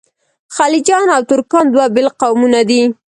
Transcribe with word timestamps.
خلجیان 0.55 1.07
او 1.15 1.21
ترکان 1.29 1.65
دوه 1.73 1.85
بېل 1.95 2.07
قومونه 2.19 2.61
دي. 2.69 2.81